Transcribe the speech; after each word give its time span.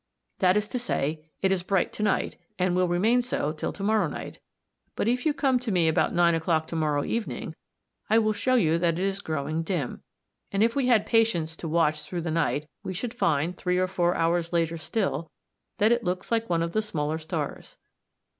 That 0.39 0.57
is 0.57 0.67
to 0.69 0.79
say, 0.79 1.25
it 1.43 1.51
is 1.51 1.61
bright 1.61 1.93
to 1.93 2.01
night 2.01 2.35
and 2.57 2.75
will 2.75 2.87
remain 2.87 3.21
so 3.21 3.51
till 3.53 3.71
to 3.71 3.83
morrow 3.83 4.07
night, 4.07 4.39
but 4.95 5.07
if 5.07 5.27
you 5.27 5.31
come 5.35 5.59
to 5.59 5.71
me 5.71 5.87
about 5.87 6.11
nine 6.11 6.33
o'clock 6.33 6.65
to 6.69 6.75
morrow 6.75 7.03
evening 7.03 7.53
I 8.09 8.17
will 8.17 8.33
show 8.33 8.55
you 8.55 8.79
that 8.79 8.97
it 8.97 9.05
is 9.05 9.21
growing 9.21 9.61
dim, 9.61 10.01
and 10.51 10.63
if 10.63 10.75
we 10.75 10.87
had 10.87 11.05
patience 11.05 11.55
to 11.57 11.67
watch 11.67 12.01
through 12.01 12.21
the 12.21 12.31
night 12.31 12.67
we 12.81 12.95
should 12.95 13.13
find, 13.13 13.55
three 13.55 13.77
or 13.77 13.85
four 13.85 14.15
hours 14.15 14.51
later 14.51 14.75
still, 14.79 15.29
that 15.77 15.91
it 15.91 16.03
looks 16.03 16.31
like 16.31 16.49
one 16.49 16.63
of 16.63 16.71
the 16.71 16.81
smaller 16.81 17.19
stars. 17.19 17.77